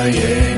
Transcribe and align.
Ganapataye 0.00 0.49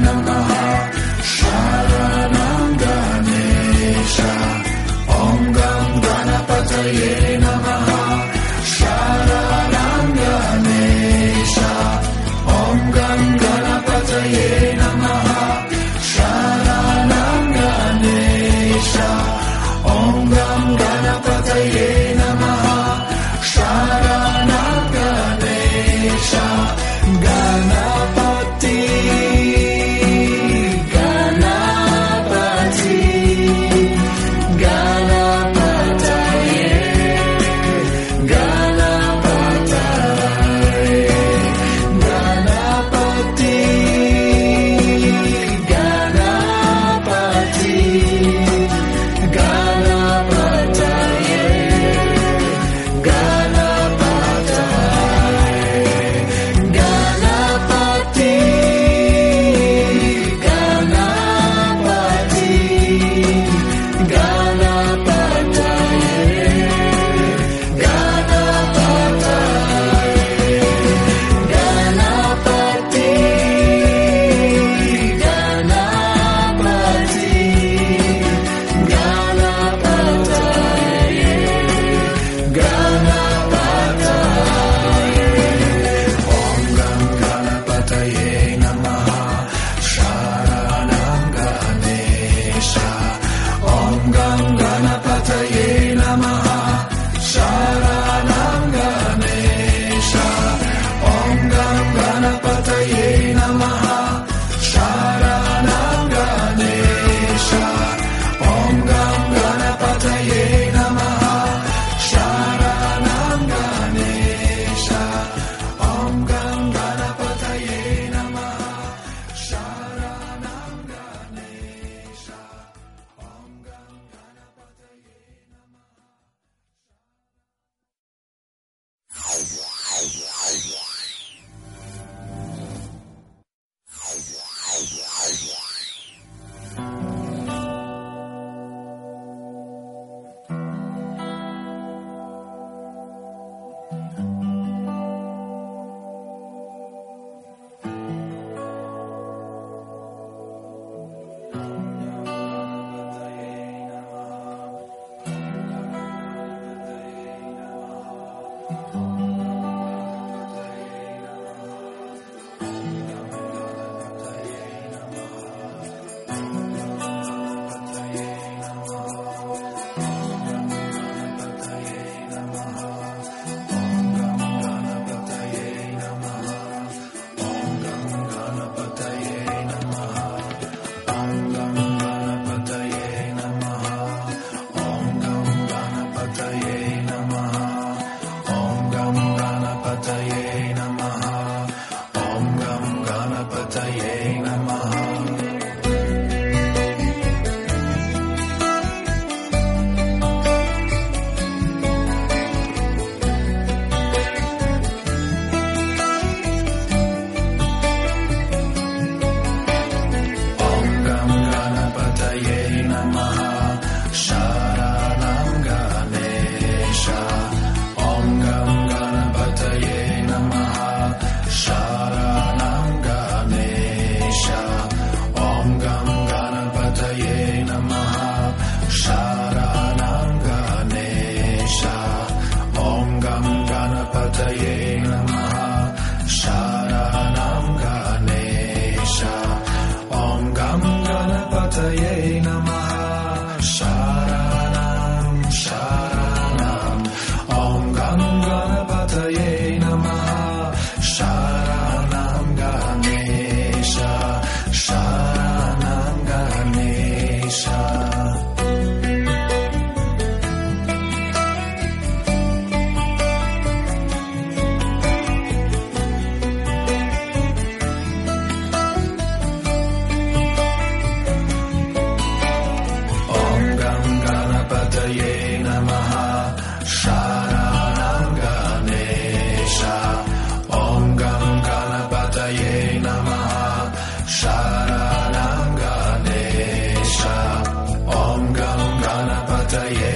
Ganapataye 289.72 290.11